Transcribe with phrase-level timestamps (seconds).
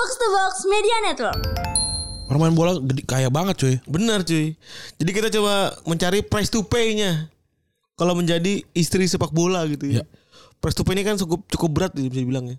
[0.00, 1.40] Box to Box Media Network.
[2.32, 3.76] Orang main bola gede, kaya banget cuy.
[3.84, 4.56] Benar cuy.
[4.96, 7.28] Jadi kita coba mencari price to pay-nya.
[8.00, 10.00] Kalau menjadi istri sepak bola gitu ya.
[10.00, 10.04] Ya.
[10.56, 12.56] Price to pay ini kan cukup cukup berat bisa dibilang ya.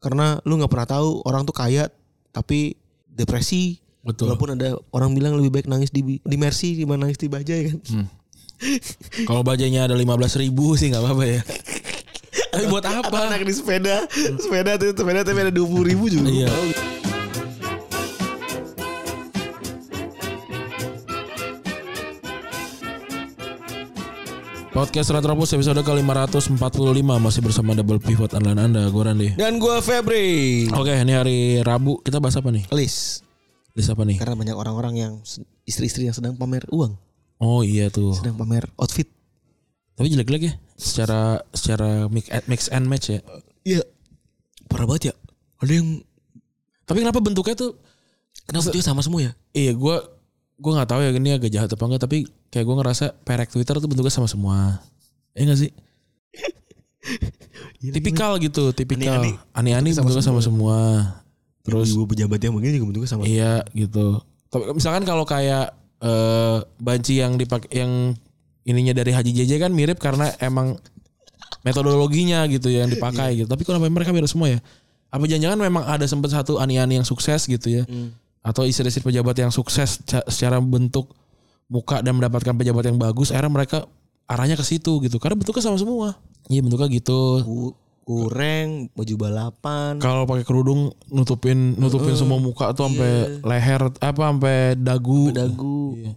[0.00, 1.92] Karena lu nggak pernah tahu orang tuh kaya
[2.32, 2.72] tapi
[3.04, 3.84] depresi.
[4.00, 4.32] Betul.
[4.32, 7.78] Walaupun ada orang bilang lebih baik nangis di di Mercy dibanding nangis di Bajai kan.
[9.28, 11.40] Kalau bajanya ada 15 ribu sih nggak apa-apa ya.
[12.48, 13.18] Tapi buat Atau apa?
[13.28, 14.06] anak di sepeda,
[14.38, 16.28] sepeda tuh sepeda tapi ada 20 ribu juga.
[16.28, 16.48] Iya.
[24.68, 26.54] Podcast Retropus episode ke-545
[27.02, 29.28] masih bersama Double Pivot andalan Anda, gue Randy.
[29.34, 30.68] Dan gue Febri.
[30.70, 31.98] Oke, ini hari Rabu.
[31.98, 32.68] Kita bahas apa nih?
[32.70, 33.26] List.
[33.74, 34.20] List apa nih?
[34.20, 35.12] Karena banyak orang-orang yang
[35.66, 36.94] istri-istri yang sedang pamer uang,
[37.38, 38.14] Oh iya tuh.
[38.14, 39.08] sedang pamer outfit.
[39.98, 40.54] Tapi jelek-jelek ya.
[40.78, 43.20] Secara secara mix, mix and match ya.
[43.66, 43.82] Iya.
[44.70, 45.14] Parah banget ya.
[45.58, 45.88] Ada yang
[46.88, 47.76] Tapi kenapa bentuknya tuh
[48.48, 49.32] kenapa dia sama semua ya?
[49.52, 49.96] Iya gue
[50.58, 53.76] gue nggak tahu ya ini agak jahat apa enggak tapi kayak gue ngerasa perek Twitter
[53.76, 54.80] tuh bentuknya sama semua.
[55.36, 55.70] Iya gak sih?
[57.78, 59.20] tipikal gitu, tipikal.
[59.52, 59.92] Ani-ani.
[59.92, 60.78] Bentuknya sama semua.
[61.62, 63.22] Terus Terus ibu pejabat yang begini juga bentuknya sama.
[63.28, 64.24] iya gitu.
[64.48, 68.16] Tapi misalkan kalau kayak eh banci yang dipakai yang
[68.68, 70.76] ininya dari Haji JJ kan mirip karena emang
[71.62, 73.48] metodologinya gitu yang dipakai gitu.
[73.48, 74.60] Tapi kenapa mereka mirip semua ya?
[75.08, 77.84] Apa jangan-jangan memang ada sempat satu ani-ani yang sukses gitu ya?
[78.40, 81.12] Atau istri-istri pejabat yang sukses ca- secara bentuk
[81.66, 83.78] muka dan mendapatkan pejabat yang bagus, akhirnya mereka
[84.24, 85.16] arahnya ke situ gitu.
[85.16, 86.16] Karena bentuknya sama semua.
[86.46, 87.42] Iya bentuknya gitu.
[87.42, 87.76] Ku-
[88.08, 90.00] Kureng, baju balapan.
[90.00, 93.12] Kalau pakai kerudung nutupin nutupin semua muka tuh sampai
[93.44, 95.28] leher apa sampai dagu.
[95.28, 95.92] dagu.
[95.92, 96.12] Iya.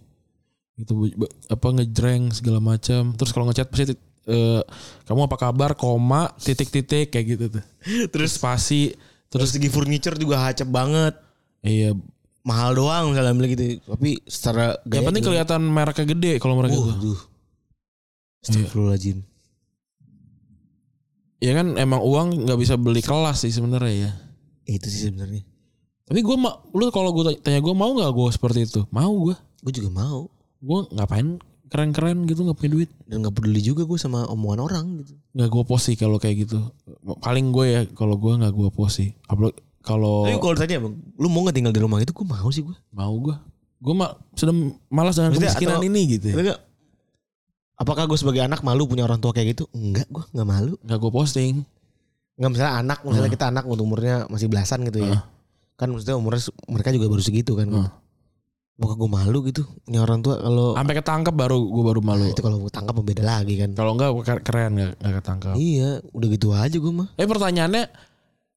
[0.76, 3.12] Gitu bu- apa ngejreng segala macam.
[3.14, 3.94] Terus kalau ngechat pasti
[4.28, 4.62] eh,
[5.04, 7.64] kamu apa kabar koma titik-titik kayak gitu tuh.
[8.12, 8.94] Terus spasi
[9.32, 11.16] Terus segi furniture juga hacep banget.
[11.64, 11.96] iya
[12.44, 13.80] Mahal doang misalnya bilang gitu.
[13.86, 16.90] Tapi secara yang penting kelihatan mereknya gede kalau mereka tuh.
[16.92, 17.20] Waduh.
[18.42, 19.22] Astagfirullahaladzim.
[21.42, 24.12] Ya kan emang uang nggak bisa beli kelas sih sebenarnya ya.
[24.66, 25.42] Itu sih sebenarnya.
[26.02, 28.80] Tapi gue mau lu kalau gue tanya gue mau nggak gue seperti itu?
[28.90, 29.36] Mau gue.
[29.62, 30.28] Gue juga mau.
[30.62, 32.90] Gue ngapain keren-keren gitu nggak punya duit.
[33.08, 35.16] Dan gak peduli juga gue sama omongan orang gitu.
[35.34, 36.62] Nggak gue post sih kalau kayak gitu.
[37.18, 39.10] Paling gue ya kalau gue nggak gue post sih.
[39.26, 42.14] Upload kalau Tapi kalau bang, lu mau gak tinggal di rumah itu?
[42.14, 42.76] Gue mau sih gue.
[42.94, 43.34] mau gue.
[43.82, 44.54] Gue mah sudah
[44.86, 46.26] malas dengan Maksudnya kemiskinan atau- ini gitu.
[46.30, 46.34] ya.
[46.38, 46.60] Tapi gak,
[47.82, 49.66] apakah gue sebagai anak malu punya orang tua kayak gitu?
[49.74, 50.78] Enggak, gue nggak malu.
[50.86, 51.54] Nggak gue posting.
[52.38, 55.18] Enggak misalnya anak, misalnya kita anak umurnya masih belasan gitu ya.
[55.18, 55.22] Heeh.
[55.74, 57.66] Kan maksudnya umurnya mereka juga baru segitu kan.
[57.66, 57.90] Heeh.
[58.82, 62.26] Apakah gue malu gitu punya orang tua kalau Sampai ketangkep baru gue baru malu.
[62.26, 63.70] itu kalau gue tangkap beda lagi kan.
[63.78, 65.54] Kalau enggak gue keren nggak nggak ketangkep.
[65.54, 67.08] Iya, udah gitu aja gue mah.
[67.14, 67.86] Eh pertanyaannya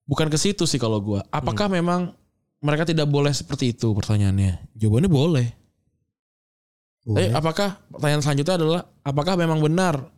[0.09, 1.21] bukan ke situ sih kalau gue.
[1.29, 2.17] Apakah memang
[2.57, 4.73] mereka tidak boleh seperti itu pertanyaannya?
[4.73, 5.47] Jawabannya boleh.
[7.05, 7.37] Tapi Boleh.
[7.37, 10.09] apakah pertanyaan selanjutnya adalah apakah memang benar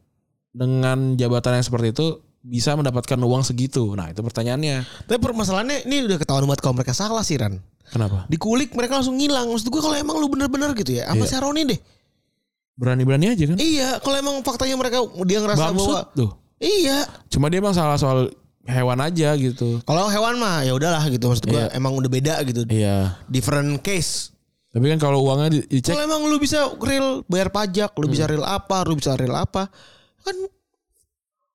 [0.55, 3.91] dengan jabatan yang seperti itu bisa mendapatkan uang segitu?
[3.91, 4.87] Nah itu pertanyaannya.
[5.03, 7.59] Tapi permasalahannya ini udah ketahuan banget kalau mereka salah sih Ran.
[7.87, 8.27] Kenapa?
[8.27, 9.47] Dikulik mereka langsung ngilang.
[9.47, 11.07] Maksud gue kalau emang lu bener-bener gitu ya.
[11.07, 11.25] Sama Iya.
[11.25, 11.79] si Aroni deh.
[12.73, 13.57] Berani-berani aja kan?
[13.57, 16.29] Iya, kalau emang faktanya mereka dia ngerasa Bamsud bahwa tuh.
[16.57, 17.09] iya.
[17.27, 18.29] Cuma dia emang salah soal
[18.63, 19.81] hewan aja gitu.
[19.81, 21.73] Kalau hewan mah ya udahlah gitu maksud gue Iya.
[21.73, 22.67] emang udah beda gitu.
[22.67, 23.17] Iya.
[23.25, 24.29] Different case.
[24.67, 28.27] Tapi kan kalau uangnya di- dicek Kalau emang lu bisa real bayar pajak, lu bisa
[28.27, 29.73] real apa, lu bisa real apa,
[30.21, 30.35] kan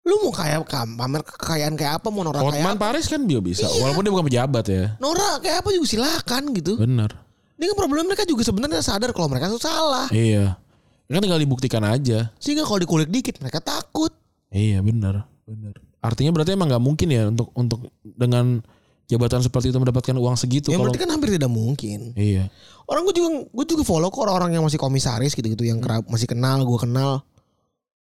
[0.03, 3.71] lu mau kayak pamer kekayaan kayak apa, mau norak kayak apa, Paris kan dia bisa.
[3.71, 3.87] Iya.
[3.87, 4.85] Walaupun dia bukan pejabat ya.
[4.99, 6.75] norak kayak apa juga silakan gitu.
[6.75, 7.11] Bener.
[7.55, 10.11] Ini kan problem mereka juga sebenarnya sadar kalau mereka tuh salah.
[10.11, 10.59] Iya.
[11.07, 12.35] Kan tinggal dibuktikan aja.
[12.43, 14.11] Sehingga kalau dikulik dikit mereka takut.
[14.51, 15.79] Iya benar, benar.
[16.03, 18.59] Artinya berarti emang nggak mungkin ya untuk untuk dengan
[19.07, 22.17] jabatan seperti itu mendapatkan uang segitu Ya kalau berarti kan hampir tidak mungkin.
[22.19, 22.51] iya.
[22.91, 26.27] Orang gue juga gue juga follow kok orang-orang yang masih komisaris gitu-gitu yang kerap, masih
[26.27, 27.23] kenal, gue kenal.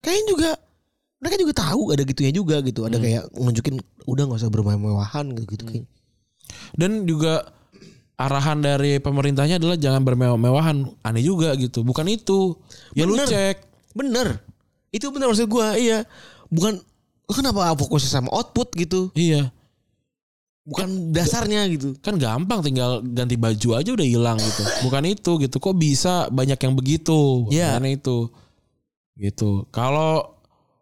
[0.01, 0.50] Kayaknya juga
[1.22, 2.82] mereka juga tahu ada gitunya juga gitu.
[2.90, 3.78] Ada kayak nunjukin
[4.09, 5.86] udah nggak usah bermewah-mewahan gitu-gitu kayak.
[6.74, 7.46] Dan juga
[8.18, 10.81] arahan dari pemerintahnya adalah jangan bermewah-mewahan.
[11.06, 11.86] Aneh juga gitu.
[11.86, 12.57] Bukan itu.
[12.98, 13.30] Ya lu Bener.
[13.30, 13.57] cek.
[13.94, 14.28] Bener.
[14.90, 16.10] Itu bener maksud gue iya.
[16.50, 16.81] Bukan
[17.30, 19.13] lu kenapa fokusnya sama output gitu.
[19.13, 19.54] Iya.
[20.66, 21.94] Bukan dasarnya gitu.
[22.01, 24.63] Kan gampang tinggal ganti baju aja udah hilang gitu.
[24.90, 25.56] Bukan itu gitu.
[25.62, 27.45] Kok bisa banyak yang begitu?
[27.54, 27.78] Iya.
[27.78, 28.25] Aneh itu.
[29.22, 29.69] Gitu.
[29.69, 30.41] Kalau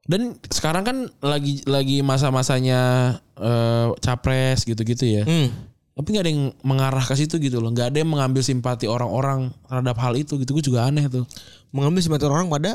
[0.09, 5.23] dan sekarang kan lagi lagi masa-masanya eh, capres gitu-gitu ya.
[5.23, 5.53] Hmm.
[5.93, 7.69] Tapi nggak ada yang mengarah ke situ gitu loh.
[7.69, 10.57] Nggak ada yang mengambil simpati orang-orang terhadap hal itu gitu.
[10.57, 11.29] Gue juga aneh tuh.
[11.69, 12.73] Mengambil simpati orang pada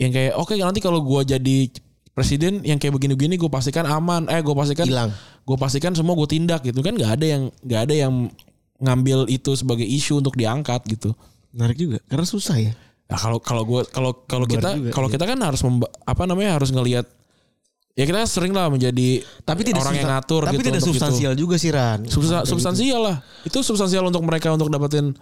[0.00, 1.70] Yang kayak oke nanti kalau gue jadi
[2.16, 4.26] presiden yang kayak begini-begini gue pastikan aman.
[4.26, 5.14] Eh gue pastikan Hilang.
[5.46, 8.12] gue pastikan semua gue tindak gitu kan nggak ada yang nggak ada yang
[8.82, 11.14] ngambil itu sebagai isu untuk diangkat gitu.
[11.54, 12.02] Menarik juga.
[12.10, 12.74] Karena susah ya.
[13.12, 16.68] Nah kalau kalau gue kalau kalau kita kalau kita kan harus memba- apa namanya harus
[16.68, 17.04] ngelihat
[17.92, 20.96] ya kita sering lah menjadi Tapi tidak orang yang ngatur Tapi gitu tidak untuk itu.
[20.96, 22.00] substansial juga sih Ran.
[22.06, 23.16] Substa- Kayak substansial lah.
[23.42, 25.12] Itu substansial untuk mereka untuk dapetin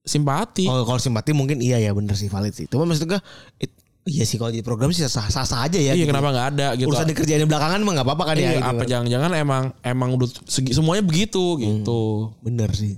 [0.00, 0.64] simpati.
[0.64, 0.72] gitu.
[0.72, 2.64] Oh, kalau simpati mungkin iya ya bener sih valid sih.
[2.64, 3.20] Cuma maksudnya
[3.54, 5.92] it- iya sih kalau di program sih sah sah, sah aja ya.
[5.92, 6.08] iya gitu.
[6.08, 6.88] kenapa nggak ada gitu.
[6.88, 8.52] Urusan dikerjain di belakangan mah nggak apa-apa kan Iya, ya.
[8.54, 12.32] gitu apa jangan-jangan emang emang udah segi, semuanya begitu gitu.
[12.40, 12.96] Bener sih.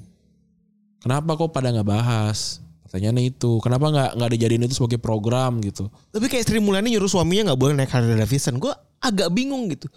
[0.99, 2.59] Kenapa kok pada nggak bahas?
[2.87, 3.59] Pertanyaannya itu.
[3.59, 5.91] Kenapa nggak nggak dijadiin itu sebagai program gitu?
[6.15, 8.63] Tapi kayak Sri Mulyani nyuruh suaminya nggak boleh naik Harley Davidson.
[8.63, 8.71] Gue
[9.03, 9.91] agak bingung gitu.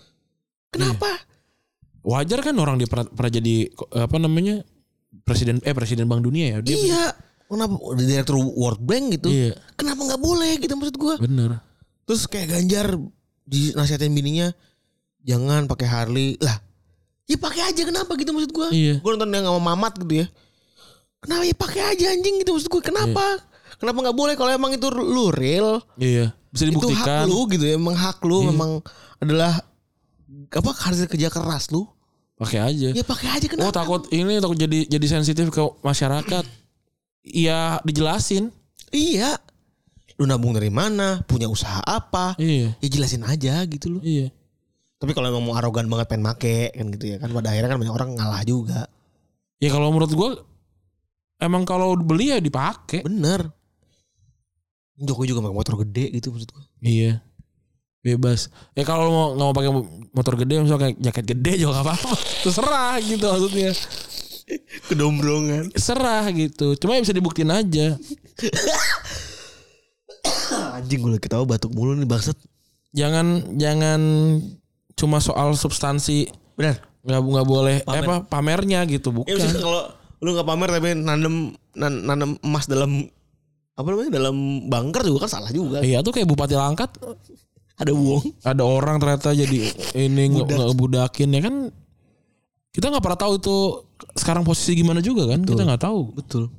[0.74, 1.06] Kenapa?
[2.02, 4.66] Wajar kan orang dia pernah, pernah jadi apa namanya
[5.22, 6.74] presiden eh presiden Bank Dunia ya dia.
[6.76, 7.06] iya.
[7.50, 9.30] Kenapa Udah direktur World Bank gitu?
[9.34, 11.16] Iya, Kenapa nggak boleh gitu maksud gue?
[11.18, 11.58] bener.
[12.06, 12.94] Terus kayak Ganjar
[13.46, 14.54] dinasihatin bininya
[15.26, 16.38] jangan pakai Harley.
[16.38, 16.62] Lah,
[17.26, 18.68] ya pakai aja kenapa gitu maksud gue?
[18.70, 18.96] Iya.
[19.02, 20.28] Gue nonton yang sama Mamat gitu ya.
[21.20, 22.82] Kenapa ya pakai aja anjing gitu maksud gue?
[22.82, 23.26] Kenapa?
[23.76, 25.80] Kenapa nggak boleh kalau emang itu lu real?
[25.96, 27.26] Iya, bisa Itu hak dibuktikan.
[27.28, 28.48] lu gitu ya, emang hak lu Iya.
[28.50, 28.72] memang
[29.18, 29.54] adalah
[30.50, 31.84] apa hasil kerja keras lu.
[32.36, 32.88] Pakai aja.
[32.96, 33.76] Ya pakai aja Oh kenapa?
[33.76, 36.48] takut ini takut jadi jadi sensitif ke masyarakat.
[37.22, 38.48] Iya dijelasin.
[38.90, 39.36] Iya.
[40.16, 41.20] Lu nabung dari mana?
[41.24, 42.40] Punya usaha apa?
[42.40, 42.80] Iya.
[42.80, 44.02] Ya jelasin aja gitu loh.
[44.02, 44.32] Iya.
[45.00, 47.80] Tapi kalau emang mau arogan banget pengen make kan gitu ya kan pada akhirnya kan
[47.80, 48.88] banyak orang ngalah juga.
[49.60, 50.30] Ya kalau menurut gua
[51.40, 53.02] emang kalau beli ya dipakai.
[53.02, 53.50] Bener.
[54.96, 56.64] Jokowi juga pakai motor gede gitu maksud gue.
[56.82, 57.24] Iya.
[58.00, 58.48] Bebas.
[58.76, 59.72] Ya kalau mau nggak mau pakai
[60.12, 62.12] motor gede misalnya kayak jaket gede juga gak apa-apa.
[62.44, 63.72] Terserah gitu maksudnya.
[64.86, 65.64] Kedombrongan.
[65.74, 66.76] Serah gitu.
[66.76, 67.96] Cuma ya bisa dibuktiin aja.
[70.76, 72.36] Anjing gue ketawa batuk mulu nih bangsat.
[72.92, 74.02] Jangan jangan
[74.98, 76.26] cuma soal substansi
[76.58, 76.82] Benar.
[77.00, 77.96] nggak nggak boleh Pamer.
[77.96, 79.32] eh, apa pamernya gitu Ya bukan.
[79.32, 79.84] maksudnya kalau
[80.20, 81.36] lu gak pamer tapi nanem
[81.74, 83.08] nan- nanem emas dalam
[83.74, 84.36] apa namanya dalam
[84.66, 85.80] bunker juga kan salah juga.
[85.80, 86.92] Iya tuh kayak Bupati Langkat
[87.76, 88.44] Ada uang.
[88.44, 89.56] ada orang ternyata jadi
[89.96, 90.58] ini nggak Budak.
[90.60, 91.56] nggak budakin ya kan
[92.70, 93.56] kita nggak pernah tahu itu
[94.14, 96.52] sekarang posisi gimana juga kan kita nggak tahu Betul.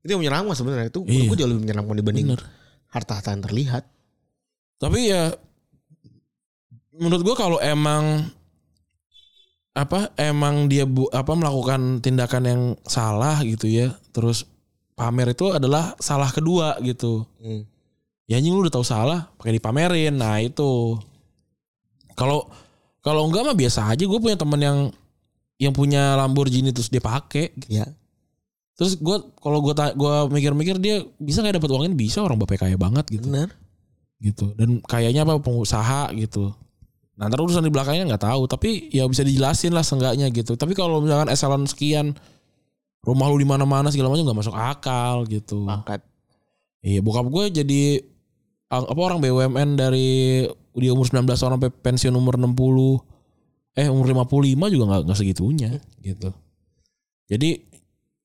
[0.00, 1.26] Itu yang menyeramkan sebenarnya itu Iya.
[1.26, 2.42] gue jauh lebih menyeramkan dibanding Bener.
[2.86, 3.82] harta-harta yang terlihat.
[4.78, 5.34] tapi ya
[6.92, 8.30] menurut gua kalau emang
[9.70, 13.94] apa emang dia bu, apa melakukan tindakan yang salah gitu ya.
[14.10, 14.46] Terus
[14.98, 17.24] pamer itu adalah salah kedua gitu.
[17.40, 17.64] Hmm.
[18.30, 20.14] ya anjing lu udah tahu salah pakai dipamerin.
[20.14, 20.98] Nah itu.
[22.18, 22.46] Kalau
[23.00, 24.04] kalau enggak mah biasa aja.
[24.06, 24.78] Gue punya temen yang
[25.60, 27.84] yang punya Lamborghini terus dia pakai Ya.
[28.80, 29.12] terus gue
[29.44, 33.28] kalau gue gua mikir-mikir dia bisa nggak dapat uangnya bisa orang bapaknya kaya banget gitu.
[33.28, 33.52] Benar.
[34.24, 34.52] gitu.
[34.56, 36.52] Dan kayaknya apa pengusaha gitu
[37.20, 40.72] nah ntar urusan di belakangnya nggak tahu tapi ya bisa dijelasin lah seenggaknya gitu tapi
[40.72, 42.16] kalau misalkan eselon sekian
[43.04, 46.00] rumah lu di mana-mana segala macam nggak masuk akal gitu Pakat.
[46.80, 47.82] Iya, bokap gue jadi
[48.72, 54.72] apa orang BUMN dari dia umur 19 tahun sampai pensiun umur 60 eh umur 55
[54.72, 55.70] juga nggak nggak segitunya
[56.00, 56.32] gitu.
[57.28, 57.60] Jadi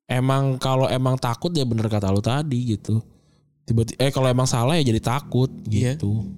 [0.08, 3.04] emang kalau emang takut ya bener kata lu tadi gitu.
[3.66, 5.98] Tiba-tiba eh kalau emang salah ya jadi takut Iya.
[6.00, 6.32] gitu.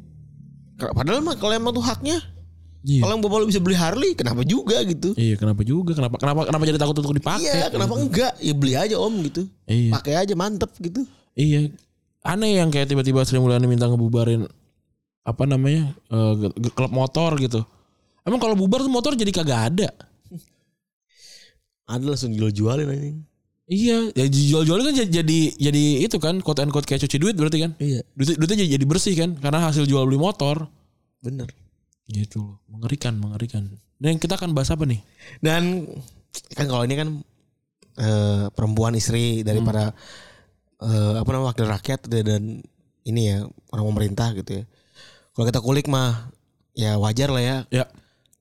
[0.77, 2.17] Padahal mah kalau emang tuh haknya,
[2.83, 3.01] Iya.
[3.01, 5.11] kalau yang bapak lu bisa beli Harley, kenapa juga gitu?
[5.13, 5.91] Iya, kenapa juga?
[5.93, 7.43] Kenapa kenapa kenapa jadi takut untuk dipakai?
[7.43, 8.03] Iya, kenapa gitu.
[8.05, 8.31] enggak?
[8.39, 9.41] Ya beli aja om gitu.
[9.65, 9.91] Iya.
[9.97, 11.01] Pakai aja mantep gitu.
[11.33, 11.73] Iya.
[12.21, 14.45] Aneh yang kayak tiba-tiba Sri Mulyani minta ngebubarin
[15.23, 15.91] apa namanya?
[16.07, 17.63] eh, ge- klub motor gitu.
[18.23, 19.89] Emang kalau bubar tuh motor jadi kagak ada.
[21.87, 23.17] Ada langsung jual-jualin anjing.
[23.67, 27.67] Iya, ya jual-jual kan jadi jadi, itu kan quote and quote kayak cuci duit berarti
[27.67, 27.71] kan.
[27.79, 30.71] Iya, Duit, duitnya jadi bersih kan karena hasil jual beli motor.
[31.19, 31.51] bener.
[32.07, 32.57] Gitu loh.
[32.71, 33.67] Mengerikan, mengerikan.
[33.99, 35.03] Dan kita akan bahas apa nih?
[35.43, 35.83] Dan
[36.55, 37.09] kan kalau ini kan
[37.99, 39.91] eh, perempuan istri daripada
[40.81, 42.63] eh, apa namanya wakil rakyat dan
[43.07, 44.63] ini ya orang pemerintah gitu ya.
[45.33, 46.29] Kalau kita kulik mah
[46.77, 47.57] ya wajar lah ya.
[47.69, 47.85] Ya,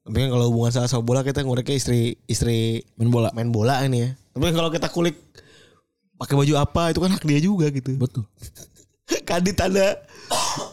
[0.06, 3.28] Tapi kan kalau hubungan sama sepak bola kita nguliknya istri istri main bola.
[3.32, 4.10] main bola ini ya.
[4.36, 5.16] Tapi kalau kita kulik
[6.16, 7.96] pakai baju apa itu kan hak dia juga gitu.
[7.96, 8.24] Betul.
[9.28, 10.00] Kadit ada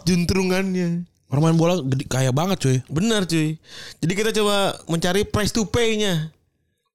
[0.08, 1.06] juntrungannya.
[1.34, 2.78] Orang main bola gede, kaya banget cuy.
[2.94, 3.58] Benar cuy.
[3.98, 6.30] Jadi kita coba mencari price to pay-nya.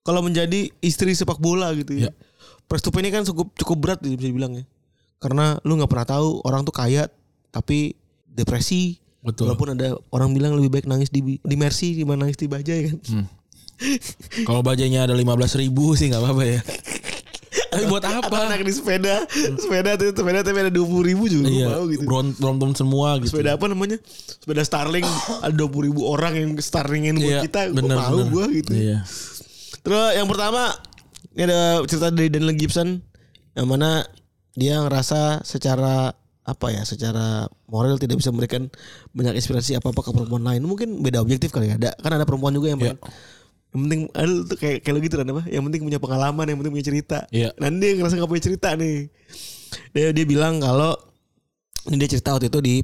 [0.06, 2.06] Kalau menjadi istri sepak bola gitu ya.
[2.06, 2.10] Ya.
[2.70, 4.64] Price to pay ini kan cukup cukup berat bisa dibilang ya.
[5.18, 7.10] Karena lu nggak pernah tahu orang tuh kaya
[7.50, 7.98] tapi
[8.30, 9.02] depresi.
[9.26, 9.50] Betul.
[9.50, 12.96] Walaupun ada orang bilang lebih baik nangis di di Mercy dibanding nangis di Bajai kan.
[13.10, 13.26] Hmm.
[14.46, 16.60] Kalau bajanya ada 15 ribu sih nggak apa-apa ya.
[17.68, 18.48] Tapi buat apa?
[18.48, 22.04] Anak di sepeda, sepeda tuh sepeda tapi ada dua puluh ribu juga Iya, mau gitu.
[22.40, 23.32] Brompton semua gitu.
[23.32, 24.00] Sepeda apa namanya?
[24.26, 25.04] Sepeda Starling
[25.44, 27.60] ada dua puluh ribu orang yang Starlingin buat Iya, kita.
[27.70, 28.72] Bener, mau gue gitu.
[28.72, 29.04] Iya.
[29.80, 30.72] Terus yang pertama
[31.32, 33.04] ini ada cerita dari Daniel Gibson
[33.52, 34.02] yang mana
[34.52, 36.10] dia ngerasa secara
[36.42, 38.72] apa ya secara moral tidak bisa memberikan
[39.12, 42.24] banyak inspirasi apa apa ke perempuan lain mungkin beda objektif kali ya ada kan ada
[42.24, 42.96] perempuan juga yang Iya.
[43.74, 46.58] Yang penting ada tuh kayak kayak lo gitu kan apa yang penting punya pengalaman yang
[46.58, 47.52] penting punya cerita Iya.
[47.60, 49.12] nanti dia ngerasa gak punya cerita nih
[49.92, 50.96] dia dia bilang kalau
[51.88, 52.74] ini dia cerita waktu itu di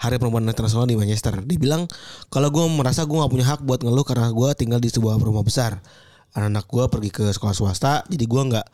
[0.00, 1.44] Hari Perempuan Internasional di Manchester.
[1.44, 1.84] Dia bilang
[2.32, 5.44] kalau gue merasa gue gak punya hak buat ngeluh karena gue tinggal di sebuah rumah
[5.44, 5.84] besar.
[6.32, 8.66] Anak-anak gue pergi ke sekolah swasta, jadi gue nggak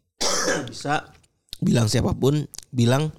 [0.72, 1.12] bisa
[1.60, 3.10] bilang siapa pun, bilang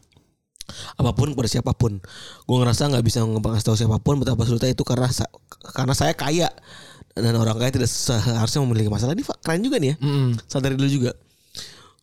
[0.98, 2.00] apa pun pada siapa pun.
[2.48, 5.12] Gue ngerasa nggak bisa ngebahas tahu siapa pun betapa sulitnya itu karena
[5.76, 6.50] karena saya kaya
[7.14, 9.14] dan orang kaya tidak seharusnya memiliki masalah.
[9.14, 9.96] Ini keren juga nih ya.
[10.02, 10.30] Mm-mm.
[10.50, 11.12] Sadari dulu juga.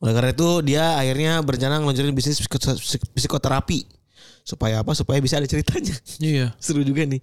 [0.01, 3.85] Oleh karena itu dia akhirnya berencana ngeluncurin bisnis psiko- psik- psikoterapi.
[4.41, 4.97] Supaya apa?
[4.97, 5.93] Supaya bisa ada ceritanya.
[6.19, 6.47] Iya.
[6.65, 7.21] Seru juga nih.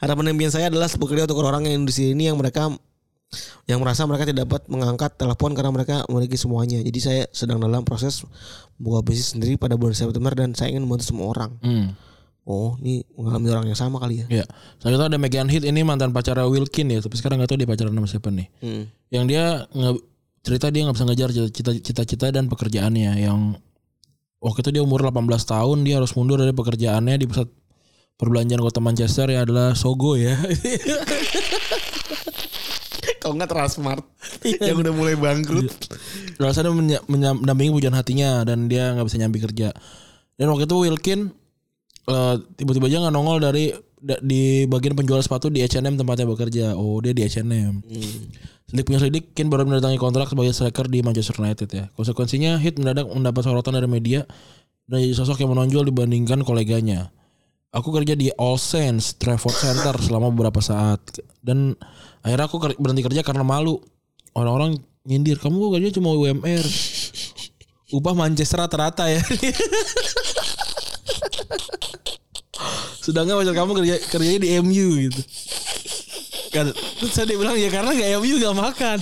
[0.00, 2.72] Harapan impian saya adalah bekerja untuk orang yang di sini yang mereka
[3.66, 6.78] yang merasa mereka tidak dapat mengangkat telepon karena mereka memiliki semuanya.
[6.80, 8.22] Jadi saya sedang dalam proses
[8.78, 11.50] membuka bisnis sendiri pada bulan September dan saya ingin membantu semua orang.
[11.60, 11.90] Hmm.
[12.46, 14.42] Oh, ini mengalami orang yang sama kali ya.
[14.42, 14.44] Ya.
[14.78, 17.90] Selanjutnya ada Megan Hit ini mantan pacarnya Wilkin ya, tapi sekarang nggak tahu dia pacaran
[17.90, 18.46] sama siapa nih.
[18.62, 18.84] Hmm.
[19.10, 19.90] Yang dia nge,
[20.46, 23.58] cerita dia nggak bisa ngejar cita- cita-cita dan pekerjaannya yang
[24.38, 27.50] waktu itu dia umur 18 tahun dia harus mundur dari pekerjaannya di pusat
[28.14, 30.38] perbelanjaan kota Manchester yang adalah Sogo ya.
[33.18, 34.06] Kalau nggak Transmart
[34.62, 35.66] yang udah mulai bangkrut.
[36.38, 39.74] Alasannya menya, menya- mendampingi pujian hatinya dan dia nggak bisa nyambi kerja.
[40.38, 41.20] Dan waktu itu Wilkin
[42.06, 46.66] eh, tiba-tiba aja nggak nongol dari da- di bagian penjual sepatu di H&M tempatnya bekerja.
[46.78, 47.82] Oh dia di H&M.
[48.66, 51.84] Selidik punya selidik, Kin baru mendatangi kontrak sebagai striker di Manchester United ya.
[51.94, 54.26] Konsekuensinya Hit mendadak mendapat sorotan dari media
[54.86, 57.10] dan jadi sosok yang menonjol dibandingkan koleganya.
[57.74, 61.02] Aku kerja di All Saints Trafford Center selama beberapa saat
[61.44, 61.76] dan
[62.24, 63.82] akhirnya aku berhenti kerja karena malu.
[64.36, 64.76] Orang-orang
[65.08, 66.64] nyindir, kamu kerja cuma UMR.
[67.96, 69.22] Upah Manchester rata-rata ya.
[73.04, 75.22] Sedangkan pacar kamu kerja kerjanya di MU gitu.
[76.50, 78.98] Kan, terus saya dia bilang ya karena gak MU gak makan.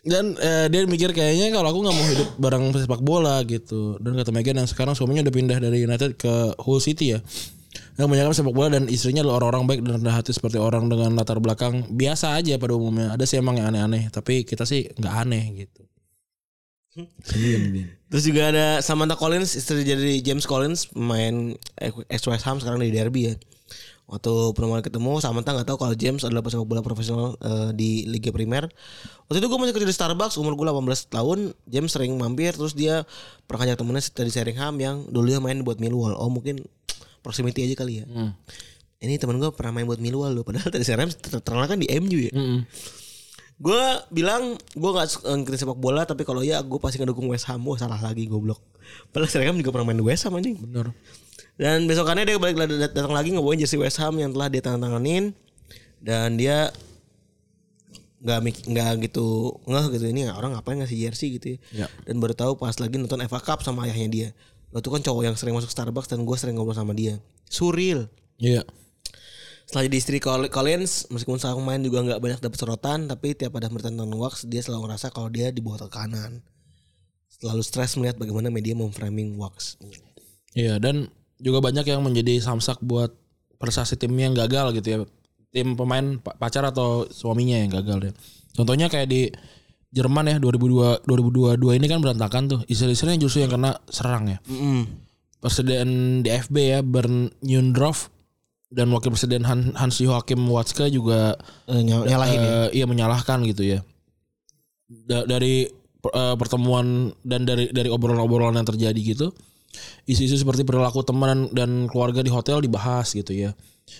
[0.00, 4.00] Dan eh, dia mikir kayaknya kalau aku nggak mau hidup bareng sepak bola gitu.
[4.00, 7.20] Dan kata Megan yang sekarang suaminya udah pindah dari United ke Hull City ya.
[8.00, 11.12] Yang kebanyakan sepak bola dan istrinya adalah orang-orang baik dan rendah hati seperti orang dengan
[11.12, 13.12] latar belakang biasa aja pada umumnya.
[13.12, 15.84] Ada sih emang yang aneh-aneh, tapi kita sih nggak aneh gitu.
[17.36, 17.60] Dia.
[18.08, 21.52] Terus juga ada Samantha Collins, istri dari James Collins, pemain
[22.08, 23.34] ex West Ham sekarang di Derby ya.
[24.08, 28.08] Waktu pertama kali ketemu, Samantha nggak tahu kalau James adalah pesepak bola profesional eh, di
[28.08, 28.66] Liga Primer.
[29.28, 31.52] Waktu itu gue masih kerja di Starbucks, umur gue 18 tahun.
[31.68, 33.04] James sering mampir, terus dia
[33.44, 36.18] pernah ngajak temennya dari Sheringham yang dulunya main buat Millwall.
[36.18, 36.64] Oh mungkin
[37.20, 38.04] proximity aja kali ya.
[38.08, 38.32] Hmm.
[39.00, 42.20] Ini temen gue pernah main buat Millwall loh, padahal tadi ter- terkenal kan di MU
[42.20, 42.32] ya.
[42.36, 42.68] Mm-mm.
[43.60, 47.48] Gue bilang gue gak suka ngikutin sepak bola tapi kalau ya gue pasti ngedukung West
[47.48, 47.64] Ham.
[47.64, 48.60] Wah salah lagi goblok.
[49.12, 50.56] Padahal Sheringham juga pernah main di West Ham anjing.
[50.56, 50.92] Bener.
[51.60, 52.56] Dan besokannya dia balik
[52.88, 55.36] datang lagi ngebawain jersey West Ham yang telah dia tanganin
[56.00, 56.72] dan dia
[58.20, 61.84] nggak nggak gitu ngeh gitu ini orang ngapain ngasih jersey gitu ya.
[61.84, 61.86] Ya.
[62.08, 64.28] Dan baru tahu pas lagi nonton FA Cup sama ayahnya dia.
[64.70, 67.18] Lo tuh kan cowok yang sering masuk Starbucks dan gue sering ngobrol sama dia.
[67.50, 68.06] Surreal.
[68.38, 68.62] Iya.
[69.66, 73.54] Setelah jadi istri Col- Collins, meskipun saat main juga nggak banyak dapat sorotan, tapi tiap
[73.54, 76.42] ada berita tentang Wax, dia selalu ngerasa kalau dia di bawah tekanan.
[77.30, 79.78] Selalu stres melihat bagaimana media memframing Wax.
[80.58, 81.06] Iya dan
[81.38, 83.14] juga banyak yang menjadi samsak buat
[83.62, 84.98] prestasi timnya yang gagal gitu ya.
[85.50, 88.12] Tim pemain pa- pacar atau suaminya yang gagal ya.
[88.54, 89.30] Contohnya kayak di
[89.90, 92.60] Jerman ya 2002 2022 ini kan berantakan tuh.
[92.64, 94.38] Istilah-istilahnya justru yang kena serang ya.
[95.40, 95.88] Presiden
[96.20, 97.32] DFB ya Bern
[98.70, 101.34] dan wakil presiden Han- Hans Joachim Watzke juga
[101.66, 102.46] ny- nyalahin ya.
[102.46, 103.82] eh, iya menyalahkan gitu ya.
[104.86, 105.66] Da- dari
[106.00, 109.34] eh, pertemuan dan dari dari obrolan-obrolan yang terjadi gitu,
[110.06, 113.50] isu-isu seperti perilaku teman dan keluarga di hotel dibahas gitu ya.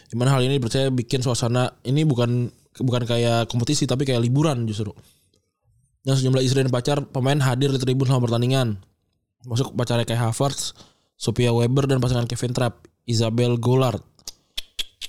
[0.06, 2.47] Di mana hal ini percaya bikin suasana ini bukan
[2.78, 4.94] bukan kayak kompetisi tapi kayak liburan justru.
[6.00, 8.80] Dan sejumlah istri dan pacar pemain hadir di tribun selama pertandingan.
[9.45, 10.73] Masuk pacarnya kayak Havertz,
[11.14, 14.00] Sophia Weber dan pasangan Kevin Trapp, Isabel Goulart.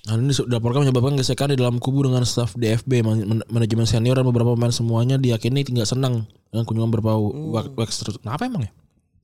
[0.01, 4.17] Hal ini dilaporkan menyebabkan gesekan di dalam kubu dengan staf DFB, man- man- manajemen senior
[4.17, 8.15] dan beberapa pemain semuanya diyakini tidak senang dengan kunjungan berbau wax- wax terus.
[8.17, 8.71] Kenapa emang ya?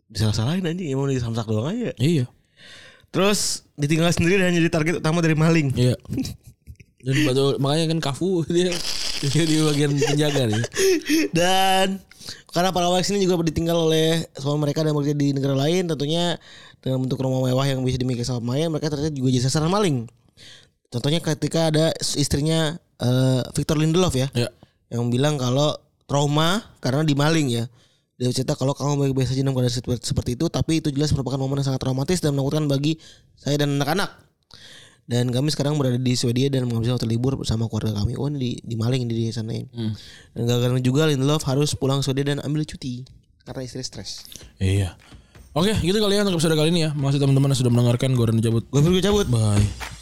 [0.07, 1.91] Disalah-salahin anjing, emang di samsak doang aja.
[1.97, 2.29] Iya.
[3.09, 5.73] Terus ditinggal sendiri dan jadi target utama dari maling.
[5.73, 5.97] Iya.
[7.01, 8.69] Dan betul makanya kan Kafu dia
[9.33, 10.63] dia di bagian penjaga nih.
[11.33, 11.99] Dan
[12.51, 16.35] karena para Wax ini juga ditinggal oleh suami mereka dan bekerja di negara lain tentunya
[16.81, 20.07] dengan bentuk rumah mewah yang bisa dimiliki sama pemain mereka ternyata juga jadi sasaran maling.
[20.87, 24.49] Contohnya ketika ada istrinya eh, Victor Lindelof ya Ya.
[24.87, 25.75] yang bilang kalau
[26.07, 27.65] trauma karena dimaling ya.
[28.17, 31.61] Dia cerita kalau kamu baik-baik saja dalam keadaan seperti itu tapi itu jelas merupakan momen
[31.61, 32.97] yang sangat traumatis dan menakutkan bagi
[33.37, 34.09] saya dan anak-anak.
[35.07, 38.19] Dan kami sekarang berada di Swedia dan menghabiskan waktu libur bersama keluarga kami.
[38.19, 39.71] Oh ini di, dimaling di sana ini.
[40.35, 43.07] Dan gara-gara juga Lindelof harus pulang Swedia dan ambil cuti
[43.47, 44.27] karena istri stres.
[44.59, 44.99] Iya.
[45.55, 46.91] Oke, gitu kali ya untuk episode kali ini ya.
[46.91, 48.13] Makasih teman-teman yang sudah mendengarkan.
[48.13, 48.67] Gue Ren cabut.
[48.67, 49.25] Gue cabut.
[49.31, 49.95] Bye.